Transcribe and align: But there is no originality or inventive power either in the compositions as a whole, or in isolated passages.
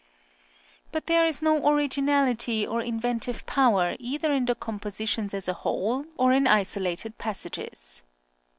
But 0.91 1.05
there 1.05 1.27
is 1.27 1.43
no 1.43 1.69
originality 1.69 2.65
or 2.65 2.81
inventive 2.81 3.45
power 3.45 3.95
either 3.99 4.31
in 4.33 4.45
the 4.45 4.55
compositions 4.55 5.31
as 5.31 5.47
a 5.47 5.53
whole, 5.53 6.05
or 6.17 6.33
in 6.33 6.47
isolated 6.47 7.19
passages. 7.19 8.01